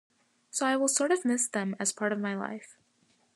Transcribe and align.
So 0.49 0.65
I 0.65 0.77
will 0.77 0.87
sort 0.87 1.11
of 1.11 1.25
miss 1.25 1.47
them 1.47 1.75
as 1.79 1.93
part 1.93 2.11
of 2.11 2.19
my 2.19 2.33
life. 2.35 2.75